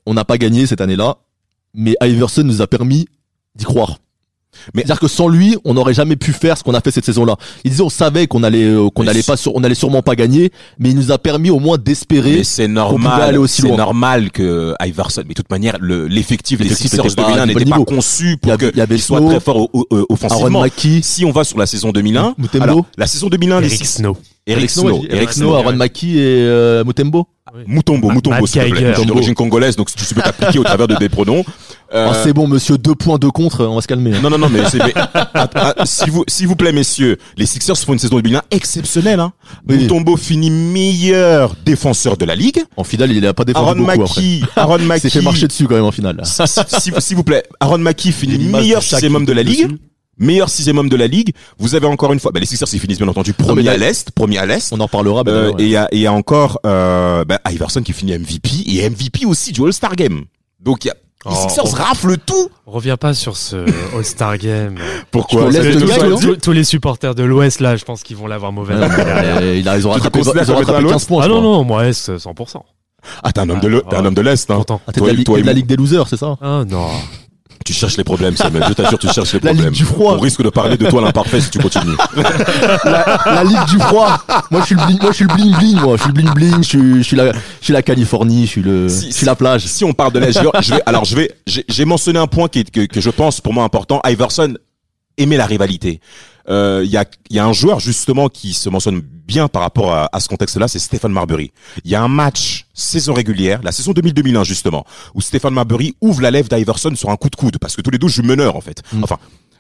[0.06, 1.18] on n'a pas gagné cette année-là,
[1.74, 3.08] mais Iverson nous a permis
[3.56, 3.98] d'y croire.
[4.74, 7.04] Mais- c'est-à-dire que sans lui, on n'aurait jamais pu faire ce qu'on a fait cette
[7.04, 7.36] saison-là.
[7.66, 10.16] Il disait, on savait qu'on allait, euh, qu'on allait pas, sur- on allait sûrement pas
[10.16, 12.38] gagner, mais il nous a permis au moins d'espérer.
[12.38, 13.76] Mais c'est pouvait normal, aller aussi c'est loin.
[13.76, 17.48] normal que Iverson, mais de toute manière, le- l'effectif des L'effectif Sixers de pas 2001
[17.48, 20.62] du bon n'était pas conçu pour qu'il soit très fort au- au- offensivement.
[20.62, 23.78] Mackie, Si on va sur la saison 2001, Mutombo, alors, la saison 2001 des Eric
[23.80, 24.18] Sixers, Snow.
[24.48, 27.28] Eric Snow, Eric Eric Snow, Snow, Aaron Mackie et euh, Mutombo.
[27.68, 28.80] Mutombo, Ma- Mutombo, Matt s'il te plaît.
[28.80, 28.94] Geiger.
[28.94, 31.44] Je suis d'origine congolaise, donc tu peux t'appliquer au travers de des pronoms.
[31.94, 34.16] Euh, Ah, c'est bon, monsieur, deux points, deux contre, on va se calmer.
[34.16, 34.20] hein.
[34.22, 34.92] non, non, non, mais c'est, mais,
[35.86, 39.34] s'il vous, s'il vous plaît, messieurs, les Sixers font une saison 2001 exceptionnelle, hein.
[39.70, 39.78] Oui.
[39.78, 42.60] Mutombo finit meilleur défenseur de la ligue.
[42.76, 44.22] En finale, il a pas défendu Aaron beaucoup après.
[44.22, 45.02] Mackie, Aaron Il Mackie.
[45.02, 46.20] s'est fait marcher dessus quand même en finale.
[46.24, 49.66] si- si- S'il vous plaît, Aaron Mackie finit meilleur de homme de la ligue.
[49.68, 49.78] dessus.
[50.18, 51.34] Meilleur sixième homme de la ligue.
[51.58, 54.12] Vous avez encore une fois, bah, les Sixers, ils finissent bien entendu premier à l'Est,
[54.12, 54.72] premier à l'Est.
[54.72, 55.24] On en parlera.
[55.28, 55.62] Euh, ouais.
[55.62, 58.50] Et il y a, et il y a encore euh, bah, Iverson qui finit MVP
[58.68, 60.24] et MVP aussi du All-Star Game.
[60.60, 61.76] Donc il y a, les Oh, Sixers oh.
[61.76, 62.50] raflent tout.
[62.68, 63.56] On revient pas sur ce
[63.98, 64.76] All-Star Game.
[65.12, 65.50] Pourquoi
[66.42, 68.76] tous, les supporters de l'Ouest, là, je pense qu'ils vont l'avoir mauvais.
[69.58, 71.24] Il a, ils ont rattrapé, ils ont rattrapé à 15 points.
[71.26, 72.62] Ah non, non, moi, Est, 100%.
[73.24, 74.08] Ah, t'es un homme Ah, de l'E- t'es un ouais.
[74.08, 74.50] homme de l'Est.
[74.52, 74.58] Hein.
[74.58, 74.82] Content.
[74.88, 75.54] Ah, t'es Toi de la, toi de la.
[75.54, 76.38] Ligue des losers, c'est ça?
[76.42, 76.88] Ah non.
[77.66, 78.64] Tu cherches les problèmes, Samuel.
[78.70, 79.74] Je t'assure, tu cherches les La problèmes.
[79.74, 80.14] Ligue du froid.
[80.16, 81.98] On risque de parler de toi l'imparfait si tu continues.
[82.86, 84.24] la, la Ligue du froid.
[84.52, 85.80] Moi, je suis le bling, moi, je suis le bling bling.
[85.82, 86.58] Moi, je suis le bling bling.
[86.64, 88.46] Je suis, je suis la, je suis la Californie.
[88.46, 89.66] Je suis le, Si- je suis la plage.
[89.66, 92.64] si on parle de l'Est, je vais, alors je vais, j'ai mentionné un point qui
[92.66, 94.00] que, que je pense pour moi important.
[94.06, 94.54] Iverson
[95.18, 96.02] aimait la rivalité.
[96.50, 99.64] Euh, Il y, a, il y a un joueur justement qui se mentionne bien par
[99.64, 101.52] rapport à, à ce contexte-là, c'est Stéphane Marbury.
[101.84, 106.22] Il y a un match saison régulière, la saison 2000-2001 justement, où Stéphane Marbury ouvre
[106.22, 108.56] la lèvre d'Iverson sur un coup de coude parce que tous les deux jouent meneur
[108.56, 108.84] en fait.
[108.94, 109.04] Mm.
[109.04, 109.18] Enfin.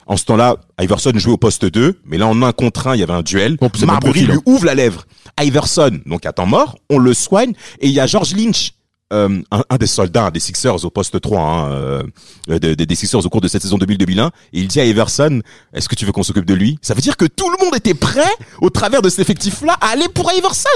[0.08, 3.00] En ce temps-là, Iverson jouait au poste 2, mais là en un contre un, il
[3.00, 3.58] y avait un duel.
[3.74, 5.06] C'est Marbury lui ouvre la lèvre.
[5.42, 8.74] Iverson, donc à temps mort, on le soigne et il y a George Lynch,
[9.14, 12.04] euh, un, un des soldats des Sixers au poste 3, hein, euh,
[12.48, 15.42] de- de- des Sixers au cours de cette saison 2000-2001, et il dit à Iverson,
[15.74, 16.80] est-ce que tu veux qu'on s'occupe de lui?
[16.82, 19.90] Ça veut dire que tout le monde était prêt, au travers de cet effectif-là, à
[19.90, 20.70] aller pour Iverson.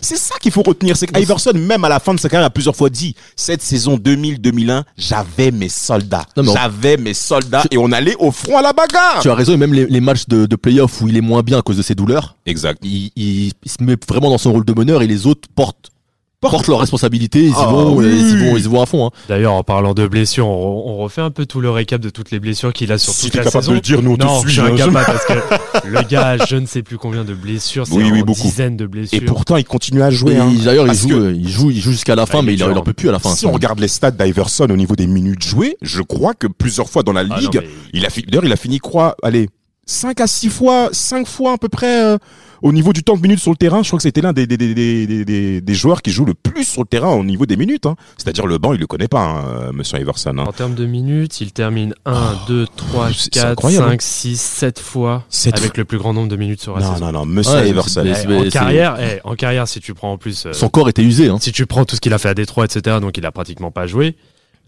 [0.00, 2.50] C'est ça qu'il faut retenir, c'est qu'Iverson, même à la fin de sa carrière, a
[2.50, 6.26] plusieurs fois dit, cette saison 2000-2001, j'avais mes soldats.
[6.36, 9.20] J'avais mes soldats, et on allait au front à la bagarre.
[9.20, 9.52] Tu as raison.
[9.52, 11.76] Et même les, les matchs de, de playoff où il est moins bien à cause
[11.76, 12.78] de ses douleurs, Exact.
[12.82, 15.90] il, il, il se met vraiment dans son rôle de meneur et les autres portent,
[16.40, 17.40] portent leurs responsabilités.
[17.44, 18.06] Ils y Ah, vont, oui.
[18.08, 19.06] ils y vont, ils y vont à fond.
[19.06, 19.10] Hein.
[19.28, 22.30] D'ailleurs, en parlant de blessures, on, on refait un peu tout le récap de toutes
[22.30, 23.70] les blessures qu'il a sur Si toute la capable saison.
[23.72, 24.66] de le dire, nous on non, te je suis hein.
[24.74, 28.10] incapable parce que le gars a je ne sais plus combien de blessures, c'est Oui,
[28.12, 28.42] oui, beaucoup.
[28.42, 29.16] dizaines de blessures.
[29.20, 30.36] Et pourtant, il continue à jouer.
[30.36, 30.48] Hein.
[30.52, 32.62] il- D'ailleurs, il joue, que- il joue, il joue jusqu'à la fin, il mais il,
[32.62, 32.76] en- dur.
[32.76, 33.34] il en peut plus à la fin.
[33.34, 36.88] si on regarde les stats d'Iverson au niveau des minutes jouées, je crois que plusieurs
[36.90, 39.16] fois dans la Ah non, ligue, mais- il a fini, d'ailleurs, il a fini, quoi,
[39.22, 39.48] allez,
[39.88, 42.18] 5 à 6 fois, 5 fois à peu près, euh,
[42.66, 43.82] au niveau du temps de minutes sur le terrain.
[43.82, 46.24] Je crois que c'était l'un des, des, des, des, des, des- des joueurs qui joue
[46.24, 47.94] le plus sur le terrain au niveau des minutes, hein.
[48.18, 50.44] C'est-à-dire le banc, il le connaît pas, hein, euh, monsieur Iverson, hein.
[50.46, 54.78] En termes de minutes, il termine 1, 2, 3, c'est 4, incroyable, 5, 6, 7
[54.80, 57.06] fois Sept avec le plus grand nombre de minutes sur la Non, saison.
[57.06, 58.02] non, non, monsieur Ouais, Iverson.
[58.04, 60.52] mais- Eh, mais en c'est- carrière, eh, en carrière, si tu prends en plus, euh,
[60.52, 61.28] Son corps était usé.
[61.28, 61.38] Hein.
[61.40, 63.70] si tu prends tout ce qu'il a fait à Détroit, etc., donc il a pratiquement
[63.70, 64.16] pas joué.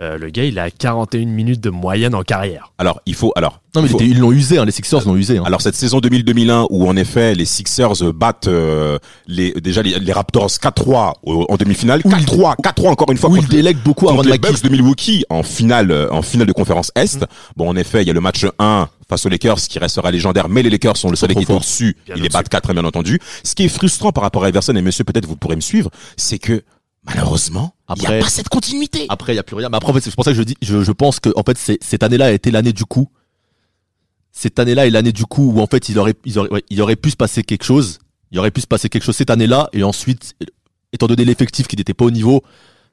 [0.01, 2.73] Euh, le gars, il a 41 minutes de moyenne en carrière.
[2.79, 3.61] Alors, il faut, alors.
[3.75, 4.59] Non, mais il faut- ils l'ont usé.
[4.59, 5.39] Hein, les Sixers l'ont usé.
[5.39, 5.43] Hein.
[5.45, 10.13] Alors cette saison 2000-2001 où en effet les Sixers battent euh, les déjà les, les
[10.13, 13.51] Raptors 4-3 au- en demi-finale, Où il- 4-trois 4-3 encore une fois Où il contre,
[13.53, 14.39] les- délègue beaucoup Aaron les.
[14.39, 17.25] Bucks de Milwaukee en finale euh, en finale de conférence Est.
[17.57, 20.49] Bon en effet, il y a le match 1 face aux Lakers qui restera légendaire,
[20.49, 23.21] mais les Lakers sont le seul équipe au-dessus, ils les battent 4 bien entendu.
[23.45, 25.91] Ce qui est frustrant par rapport à Everson et monsieur peut-être vous pourrez me suivre,
[26.17, 26.63] c'est que
[27.09, 29.07] malheureusement, il n'y a pas cette continuité.
[29.09, 29.69] Après, il y a plus rien.
[29.69, 31.43] Mais après, en fait, c'est pour ça que je dis, je, je pense que en
[31.43, 33.09] fait, cette année-là a été l'année du coup.
[34.33, 36.81] Cette année-là est l'année du coup où en fait, il aurait, il aurait, ouais, il
[36.83, 37.99] aurait pu se passer quelque chose.
[38.31, 40.35] Il aurait pu se passer quelque chose cette année-là, et ensuite,
[40.93, 42.43] étant donné l'effectif qui n'était pas au niveau,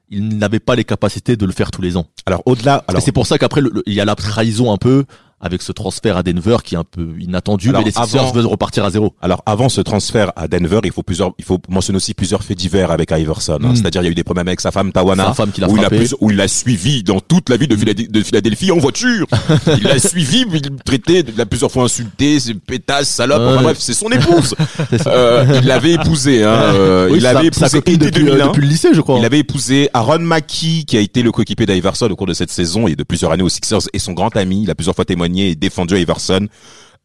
[0.08, 2.06] il n'avait pas les capacités de le faire tous les ans.
[2.26, 5.04] Alors au-delà alors c'est pour ça qu'après, il y a la trahison un peu
[5.40, 8.32] avec ce transfert à Denver qui est un peu inattendu, Alors, mais les Sixers avant-
[8.32, 9.14] veulent repartir à zéro.
[9.20, 12.56] Alors avant ce transfert à Denver, il faut plusieurs, il faut mentionner aussi plusieurs faits
[12.56, 13.58] divers avec Iverson.
[13.62, 13.68] hein.
[13.72, 13.76] Mm.
[13.76, 15.76] C'est-à-dire il y a eu des problèmes avec sa femme Tawana, Sa femme qui où
[15.76, 15.96] il a frappé.
[15.98, 19.26] plus- où il l'a suivi dans toute la vie de, de Philadelphie en voiture.
[19.78, 23.42] il l'a suivi, il l'a traité, il l'a plusieurs fois insulté, c'est pétasse, salope.
[23.42, 24.54] Enfin bref, c'est son épouse.
[25.06, 26.42] Euh, il l'avait épousé.
[26.44, 28.46] Hein, euh, Oui, il l'avait épousé depuis, euh, 2001.
[28.48, 29.18] depuis le lycée, je crois.
[29.18, 32.50] Il avait épousé Aaron Mackie, qui a été le coéquipier d'Iverson au cours de cette
[32.50, 34.62] saison et de plusieurs années aux Sixers, et son grand ami.
[34.62, 36.46] Il a plusieurs fois témoigné et défendu Iverson.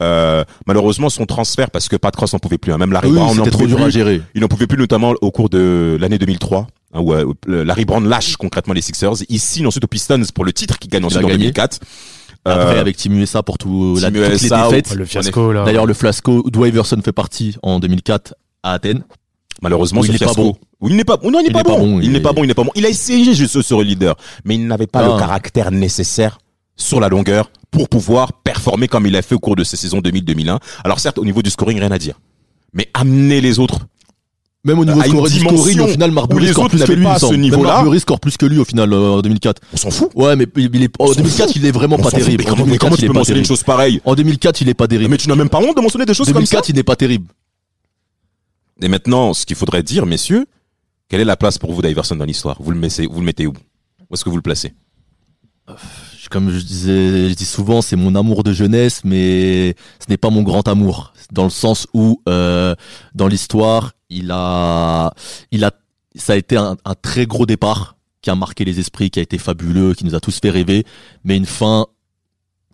[0.02, 3.16] Euh, malheureusement, son transfert, parce que Pat Cross n'en pouvait plus, hein, même Larry Oui,
[3.16, 4.22] Brown n'en pouvait dur à gérer.
[4.34, 6.66] Il n'en pouvait plus, notamment au cours de l'année 2003,
[6.96, 9.14] hein, où euh, Larry Brown lâche concrètement les Sixers.
[9.30, 11.38] Il signe ensuite aux Pistons pour le titre qu'il gagne ensuite a en gagné.
[11.52, 11.80] 2004.
[12.44, 14.96] Après, Euh, avec Team USA pour tout, la, toutes USA, les défaites.
[14.96, 15.64] Le fiasco, là.
[15.66, 19.04] D'ailleurs, le fiasco, d'où Iverson fait partie en 2004 à Athènes.
[19.62, 20.56] Malheureusement, Où il n'est pas bon.
[20.80, 21.78] Où il n'est pas, non, il n'est Il pas, bon.
[21.78, 22.72] bon, Il il n'est est- pas bon, il n'est pas bon.
[22.74, 25.14] Il a essayé juste sur le leader, mais il n'avait pas Ah.
[25.14, 26.40] le caractère nécessaire
[26.82, 30.00] sur la longueur pour pouvoir performer comme il a fait au cours de ces saisons
[30.00, 30.60] 2000-2001.
[30.84, 32.20] Alors certes, au niveau du scoring, rien à dire.
[32.74, 33.80] Mais amener les autres.
[34.64, 37.04] Même au niveau score- du scoring, au final, Marbury score plus que lui.
[37.04, 37.34] pas ce.
[37.64, 39.60] Marbury score plus que lui au final euh, en 2004.
[39.74, 40.10] On s'en fout.
[40.14, 42.20] Ouais, mais il est, en On s'en 2004, il est vraiment On pas fout.
[42.20, 42.44] terrible.
[42.44, 44.62] Mais En comment, mais 2004, comment il tu peux mentionner une chose pareille En 2004,
[44.62, 45.10] il est pas terrible.
[45.10, 46.84] Mais tu n'as même pas honte de mentionner des choses comme ça 2004, il n'est
[46.84, 47.26] pas terrible.
[48.84, 50.46] Et maintenant, ce qu'il faudrait dire, messieurs,
[51.10, 52.58] quelle est la place pour vous d'Iverson dans l'histoire?
[52.60, 53.54] Vous le mettez, vous le mettez où?
[54.10, 54.74] Où est-ce que vous le placez?
[56.30, 60.30] Comme je disais, je dis souvent, c'est mon amour de jeunesse, mais ce n'est pas
[60.30, 61.14] mon grand amour.
[61.32, 62.74] Dans le sens où, euh,
[63.16, 65.14] dans l'histoire, il a,
[65.52, 65.72] il a,
[66.16, 69.24] ça a été un, un très gros départ qui a marqué les esprits, qui a
[69.24, 70.86] été fabuleux, qui nous a tous fait rêver,
[71.24, 71.88] mais une fin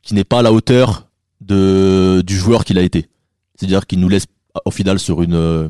[0.04, 1.08] qui n'est pas à la hauteur
[1.42, 3.08] de du joueur qu'il a été.
[3.56, 4.26] C'est-à-dire qu'il nous laisse
[4.66, 5.70] au final sur une, euh,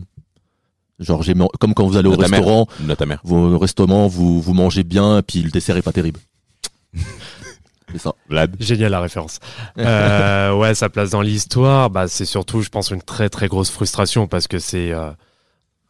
[0.99, 2.67] genre j'ai comme quand vous allez au restaurant,
[3.23, 6.19] vous, au restaurant, vous vous mangez bien, puis le dessert est pas terrible.
[7.91, 8.13] c'est ça.
[8.29, 8.55] Vlad.
[8.59, 9.39] Génial la référence.
[9.77, 13.69] Euh, ouais, sa place dans l'histoire, bah, c'est surtout, je pense, une très très grosse
[13.71, 15.11] frustration parce que c'est euh,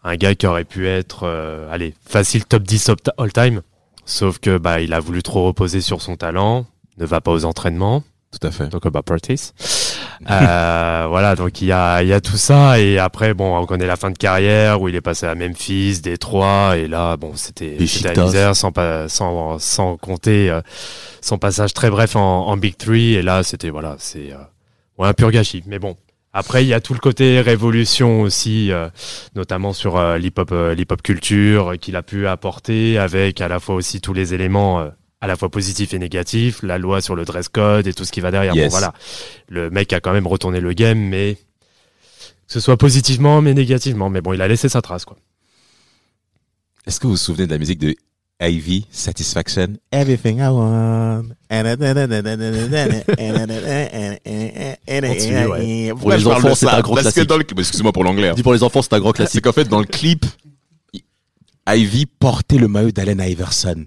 [0.04, 3.62] un gars qui aurait pu être, euh, allez, facile top 10 op- all time.
[4.06, 6.66] Sauf que bah, il a voulu trop reposer sur son talent,
[6.98, 8.68] ne va pas aux entraînements, Tout à fait.
[8.70, 9.54] donc bah practice.
[10.30, 13.86] Euh, voilà, donc il y a, y a tout ça et après bon, on connaît
[13.86, 17.78] la fin de carrière où il est passé à Memphis, Détroit et là bon, c'était
[18.04, 20.62] la misère sans pas sans sans compter euh,
[21.22, 24.38] son passage très bref en, en Big Three et là c'était voilà, c'est euh,
[24.98, 25.64] ouais, un pur gâchis.
[25.68, 25.96] Mais bon,
[26.34, 28.90] après il y a tout le côté révolution aussi, euh,
[29.36, 34.02] notamment sur euh, l'hip-hop euh, culture qu'il a pu apporter avec à la fois aussi
[34.02, 34.90] tous les éléments euh,
[35.22, 38.12] à la fois positifs et négatifs, la loi sur le dress code et tout ce
[38.12, 38.56] qui va derrière.
[38.56, 38.66] Yes.
[38.66, 38.94] Bon voilà,
[39.50, 44.10] le mec a quand même retourné le game, mais que ce soit positivement mais négativement.
[44.10, 45.18] Mais bon, il a laissé sa trace quoi.
[46.86, 47.96] Est-ce que vous vous souvenez de la musique de
[48.42, 49.74] Ivy, Satisfaction?
[49.92, 51.24] Everything I want.
[54.88, 57.52] Continue, Pour les enfants, c'est un gros Parce que classique.
[57.52, 58.30] le- Excusez-moi pour l'anglais.
[58.30, 58.34] hein.
[58.36, 59.44] Dis pour les enfants, c'est un grand C'est classique.
[59.44, 60.26] qu'en fait, dans le clip,
[61.68, 63.86] Ivy portait le maillot d'Allen Iverson.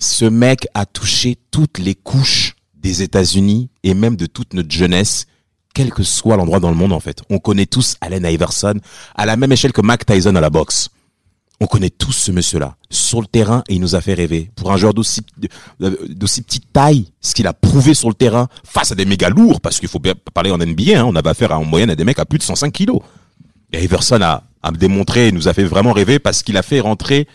[0.00, 5.26] Ce mec a touché toutes les couches des États-Unis et même de toute notre jeunesse,
[5.74, 7.22] quel que soit l'endroit dans le monde, en fait.
[7.28, 8.80] On connaît tous Allen Iverson
[9.14, 10.88] à la même échelle que Mac Tyson à la boxe.
[11.60, 12.76] On connaît tous ce monsieur-là.
[12.88, 14.50] Sur le terrain, et il nous a fait rêver.
[14.56, 15.20] Pour un joueur d'aussi,
[15.78, 19.60] d'aussi petite taille, ce qu'il a prouvé sur le terrain, face à des méga lourds,
[19.60, 22.04] parce qu'il faut bien parler en NBA, hein, on avait affaire en moyenne à des
[22.04, 23.00] mecs à plus de 105 kilos.
[23.74, 26.80] Et Iverson a, a démontré et nous a fait vraiment rêver parce qu'il a fait
[26.80, 27.28] rentrer,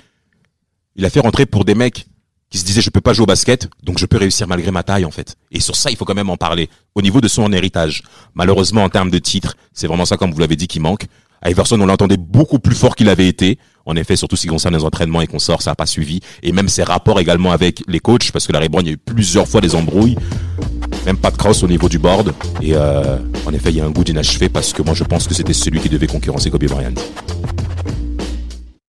[0.96, 2.08] il a fait rentrer pour des mecs
[2.56, 4.82] qui se disaient je peux pas jouer au basket, donc je peux réussir malgré ma
[4.82, 5.36] taille en fait.
[5.52, 6.70] Et sur ça, il faut quand même en parler.
[6.96, 8.02] Au niveau de son héritage,
[8.34, 11.06] malheureusement en termes de titres, c'est vraiment ça comme vous l'avez dit qui manque.
[11.46, 13.60] Iverson, on l'entendait beaucoup plus fort qu'il avait été.
[13.86, 16.22] En effet, surtout qui concerne les entraînements et qu'on sort, ça n'a pas suivi.
[16.44, 18.94] Et même ses rapports également avec les coachs, parce que la Brown, il y a
[18.94, 20.16] eu plusieurs fois des embrouilles.
[21.06, 22.34] Même pas de cross au niveau du board.
[22.62, 25.28] Et euh, en effet, il y a un goût d'inachevé parce que moi, je pense
[25.28, 26.94] que c'était celui qui devait concurrencer Kobe Bryant.